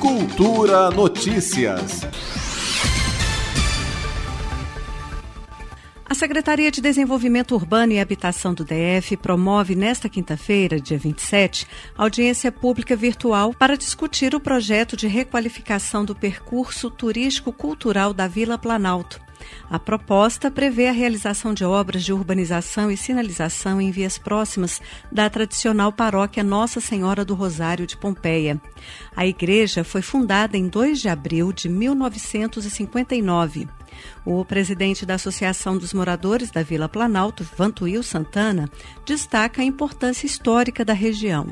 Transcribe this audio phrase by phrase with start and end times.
[0.00, 2.06] Cultura Notícias.
[6.08, 11.66] A Secretaria de Desenvolvimento Urbano e Habitação do DF promove nesta quinta-feira, dia 27,
[11.96, 19.27] audiência pública virtual para discutir o projeto de requalificação do percurso turístico-cultural da Vila Planalto.
[19.70, 24.80] A proposta prevê a realização de obras de urbanização e sinalização em vias próximas
[25.10, 28.60] da tradicional paróquia Nossa Senhora do Rosário de Pompeia.
[29.16, 33.68] A igreja foi fundada em 2 de abril de 1959.
[34.24, 38.68] O presidente da Associação dos Moradores da Vila Planalto, Vantuil Santana,
[39.04, 41.46] destaca a importância histórica da região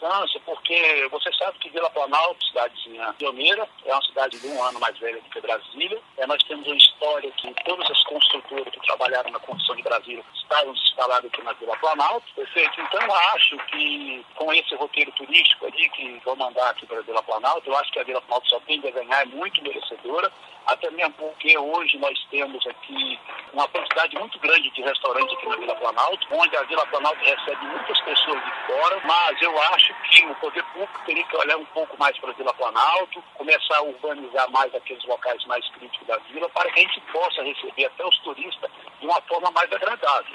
[0.00, 0.39] importância
[0.70, 4.96] porque você sabe que Vila Planalto, cidadezinha pioneira, é uma cidade de um ano mais
[4.98, 6.00] velha do que Brasília.
[6.16, 10.22] É, nós temos uma história que todas as construtoras que trabalharam na construção de Brasília
[10.32, 12.80] estavam instaladas aqui na Vila Planalto, perfeito?
[12.80, 17.02] Então eu acho que com esse roteiro turístico ali que vou mandar aqui para a
[17.02, 20.32] Vila Planalto, eu acho que a Vila Planalto só tem a ganhar, é muito merecedora,
[20.66, 23.18] até mesmo porque hoje nós temos aqui
[23.52, 27.66] uma quantidade muito grande de restaurantes aqui na Vila Planalto, onde a Vila Planalto recebe
[27.66, 31.64] muitas pessoas de fora, mas eu acho que o poder público teria que olhar um
[31.66, 36.16] pouco mais para a Vila Planalto, começar a urbanizar mais aqueles locais mais críticos da
[36.32, 38.70] vila, para que a gente possa receber até os turistas
[39.00, 40.34] de uma forma mais agradável.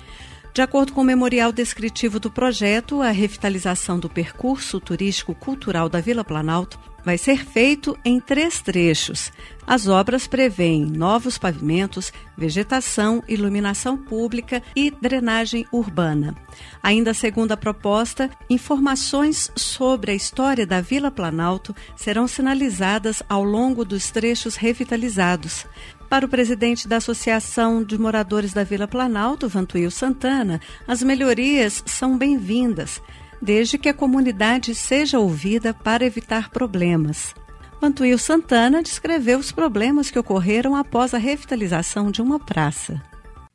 [0.54, 6.24] De acordo com o memorial descritivo do projeto, a revitalização do percurso turístico-cultural da Vila
[6.24, 9.32] Planalto vai ser feito em três trechos.
[9.68, 16.36] As obras prevêem novos pavimentos, vegetação, iluminação pública e drenagem urbana.
[16.82, 23.86] Ainda segundo a proposta, informações sobre a história da Vila Planalto serão sinalizadas ao longo
[23.86, 25.66] dos trechos revitalizados.
[26.10, 32.18] Para o presidente da Associação de Moradores da Vila Planalto, Vantuil Santana, as melhorias são
[32.18, 33.02] bem-vindas,
[33.46, 37.36] desde que a comunidade seja ouvida para evitar problemas.
[37.80, 43.00] Vantuil Santana descreveu os problemas que ocorreram após a revitalização de uma praça.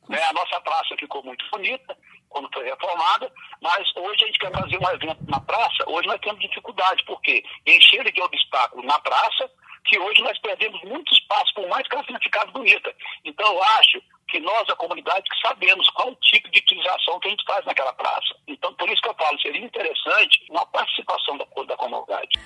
[0.09, 1.97] É, a nossa praça ficou muito bonita
[2.29, 3.29] quando foi reformada,
[3.61, 7.43] mas hoje a gente quer fazer um evento na praça, hoje nós temos dificuldade, porque
[7.67, 9.51] encher de obstáculos na praça,
[9.83, 12.95] que hoje nós perdemos muito espaço, por mais que ela tenha ficado bonita.
[13.25, 14.01] Então, eu acho
[14.31, 17.91] que nós, a comunidade, que sabemos qual tipo de utilização que a gente faz naquela
[17.93, 18.33] praça.
[18.47, 22.39] Então, por isso que eu falo, seria interessante uma participação da, da comunidade.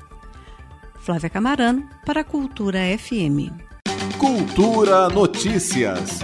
[1.04, 3.52] Flávia Camarano, para a Cultura FM.
[4.18, 6.20] Cultura Notícias.